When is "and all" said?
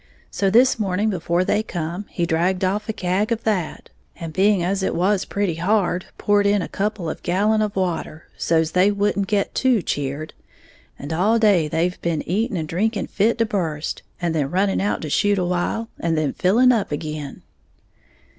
10.97-11.37